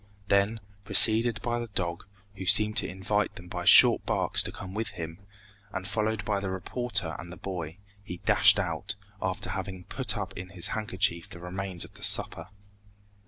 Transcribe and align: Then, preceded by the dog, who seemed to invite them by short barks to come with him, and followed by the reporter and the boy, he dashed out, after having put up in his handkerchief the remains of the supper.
Then, 0.29 0.61
preceded 0.83 1.39
by 1.43 1.59
the 1.59 1.67
dog, 1.67 2.05
who 2.35 2.47
seemed 2.47 2.75
to 2.77 2.89
invite 2.89 3.35
them 3.35 3.47
by 3.47 3.65
short 3.65 4.03
barks 4.03 4.41
to 4.41 4.51
come 4.51 4.73
with 4.73 4.87
him, 4.97 5.19
and 5.71 5.87
followed 5.87 6.25
by 6.25 6.39
the 6.39 6.49
reporter 6.49 7.15
and 7.19 7.31
the 7.31 7.37
boy, 7.37 7.77
he 8.03 8.17
dashed 8.17 8.57
out, 8.57 8.95
after 9.21 9.51
having 9.51 9.83
put 9.83 10.17
up 10.17 10.35
in 10.35 10.49
his 10.49 10.65
handkerchief 10.73 11.29
the 11.29 11.37
remains 11.39 11.85
of 11.85 11.93
the 11.93 12.03
supper. 12.03 12.47